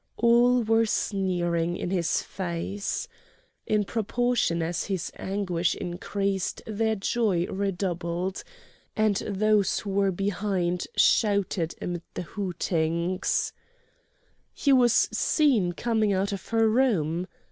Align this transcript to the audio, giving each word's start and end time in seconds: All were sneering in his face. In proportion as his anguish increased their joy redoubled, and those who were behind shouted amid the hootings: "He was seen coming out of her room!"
All 0.17 0.63
were 0.63 0.87
sneering 0.87 1.77
in 1.77 1.91
his 1.91 2.23
face. 2.23 3.07
In 3.67 3.83
proportion 3.83 4.63
as 4.63 4.85
his 4.85 5.11
anguish 5.17 5.75
increased 5.75 6.63
their 6.65 6.95
joy 6.95 7.45
redoubled, 7.45 8.43
and 8.97 9.17
those 9.17 9.81
who 9.81 9.91
were 9.91 10.11
behind 10.11 10.87
shouted 10.97 11.75
amid 11.79 12.01
the 12.15 12.23
hootings: 12.23 13.53
"He 14.55 14.73
was 14.73 14.91
seen 15.13 15.73
coming 15.73 16.11
out 16.13 16.31
of 16.33 16.47
her 16.47 16.67
room!" 16.67 17.27